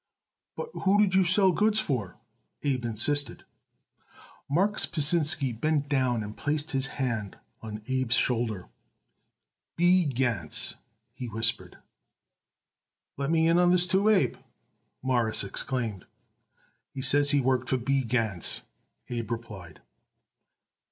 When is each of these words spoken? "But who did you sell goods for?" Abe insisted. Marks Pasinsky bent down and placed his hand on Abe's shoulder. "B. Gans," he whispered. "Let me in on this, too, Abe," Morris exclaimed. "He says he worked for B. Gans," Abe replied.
"But 0.55 0.69
who 0.73 0.99
did 0.99 1.13
you 1.13 1.23
sell 1.23 1.51
goods 1.51 1.79
for?" 1.79 2.17
Abe 2.63 2.85
insisted. 2.85 3.43
Marks 4.49 4.87
Pasinsky 4.87 5.51
bent 5.53 5.87
down 5.89 6.23
and 6.23 6.35
placed 6.35 6.71
his 6.71 6.87
hand 6.97 7.37
on 7.61 7.83
Abe's 7.85 8.15
shoulder. 8.15 8.67
"B. 9.75 10.05
Gans," 10.05 10.73
he 11.13 11.27
whispered. 11.29 11.77
"Let 13.17 13.29
me 13.29 13.47
in 13.47 13.59
on 13.59 13.69
this, 13.69 13.85
too, 13.85 14.09
Abe," 14.09 14.37
Morris 15.03 15.43
exclaimed. 15.43 16.07
"He 16.89 17.03
says 17.03 17.29
he 17.29 17.39
worked 17.39 17.69
for 17.69 17.77
B. 17.77 18.03
Gans," 18.03 18.63
Abe 19.11 19.29
replied. 19.29 19.81